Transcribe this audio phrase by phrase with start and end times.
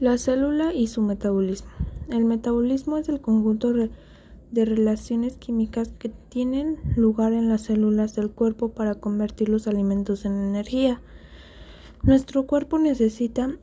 [0.00, 1.70] La célula y su metabolismo.
[2.08, 8.30] El metabolismo es el conjunto de relaciones químicas que tienen lugar en las células del
[8.30, 11.00] cuerpo para convertir los alimentos en energía.
[12.02, 13.56] Nuestro cuerpo necesita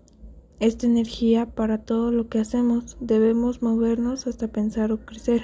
[0.62, 2.96] esta energía para todo lo que hacemos.
[3.02, 5.42] Debemos movernos hasta pensar o crecer.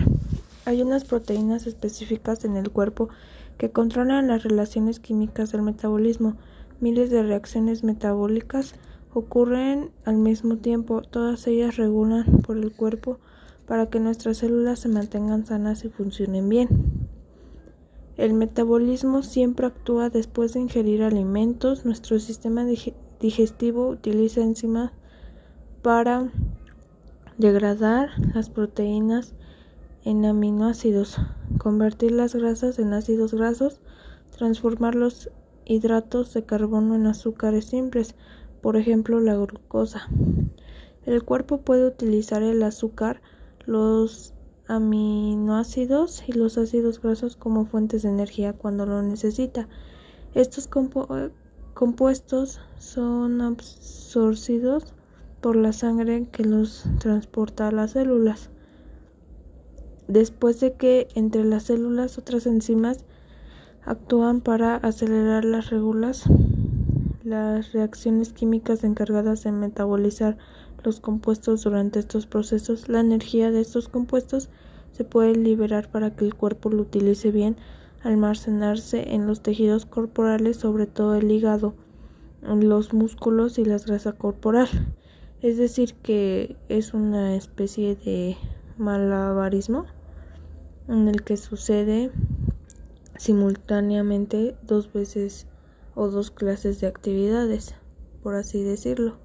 [0.63, 3.09] Hay unas proteínas específicas en el cuerpo
[3.57, 6.37] que controlan las relaciones químicas del metabolismo.
[6.79, 8.75] Miles de reacciones metabólicas
[9.17, 13.19] ocurren al mismo tiempo, todas ellas regulan por el cuerpo
[13.65, 16.69] para que nuestras células se mantengan sanas y funcionen bien.
[18.15, 21.85] El metabolismo siempre actúa después de ingerir alimentos.
[21.85, 22.65] Nuestro sistema
[23.19, 24.91] digestivo utiliza enzimas
[25.81, 26.31] para
[27.37, 29.33] degradar las proteínas
[30.03, 31.17] en aminoácidos,
[31.59, 33.79] convertir las grasas en ácidos grasos,
[34.35, 35.29] transformar los
[35.65, 38.15] hidratos de carbono en azúcares simples,
[38.61, 40.07] por ejemplo la glucosa.
[41.05, 43.21] El cuerpo puede utilizar el azúcar,
[43.65, 44.33] los
[44.67, 49.67] aminoácidos y los ácidos grasos como fuentes de energía cuando lo necesita.
[50.33, 50.67] Estos
[51.73, 54.93] compuestos son absorcidos
[55.41, 58.49] por la sangre que los transporta a las células.
[60.07, 63.05] Después de que entre las células otras enzimas
[63.85, 66.23] actúan para acelerar las regulas
[67.27, 70.37] las reacciones químicas encargadas de metabolizar
[70.83, 74.49] los compuestos durante estos procesos, la energía de estos compuestos
[74.93, 77.57] se puede liberar para que el cuerpo lo utilice bien,
[78.01, 81.73] almacenarse en los tejidos corporales, sobre todo el hígado,
[82.41, 84.69] los músculos y la grasa corporal.
[85.41, 88.37] Es decir, que es una especie de
[88.77, 89.85] malabarismo
[90.87, 92.09] en el que sucede
[93.17, 95.45] simultáneamente dos veces
[95.97, 97.73] o dos clases de actividades,
[98.21, 99.17] por así decirlo.